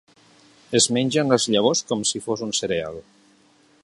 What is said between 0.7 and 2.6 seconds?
Es mengen les seves llavors com si fos un